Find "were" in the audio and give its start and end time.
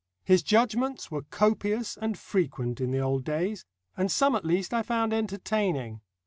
1.11-1.21